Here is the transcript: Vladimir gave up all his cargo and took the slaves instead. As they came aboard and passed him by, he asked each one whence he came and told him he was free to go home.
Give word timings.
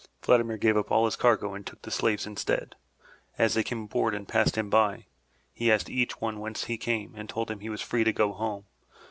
Vladimir 0.23 0.57
gave 0.57 0.75
up 0.77 0.89
all 0.89 1.05
his 1.05 1.15
cargo 1.15 1.53
and 1.53 1.63
took 1.63 1.83
the 1.83 1.91
slaves 1.91 2.25
instead. 2.25 2.73
As 3.37 3.53
they 3.53 3.61
came 3.61 3.83
aboard 3.83 4.15
and 4.15 4.27
passed 4.27 4.55
him 4.57 4.67
by, 4.67 5.05
he 5.53 5.71
asked 5.71 5.91
each 5.91 6.19
one 6.19 6.39
whence 6.39 6.63
he 6.63 6.75
came 6.79 7.13
and 7.15 7.29
told 7.29 7.51
him 7.51 7.59
he 7.59 7.69
was 7.69 7.81
free 7.83 8.03
to 8.03 8.11
go 8.11 8.33
home. 8.33 8.65